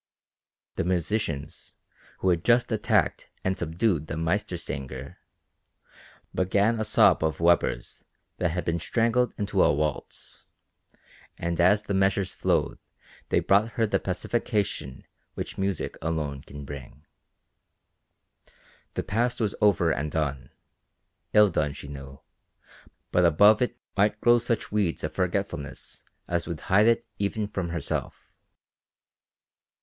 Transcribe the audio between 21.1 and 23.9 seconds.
ill done, she knew, but above it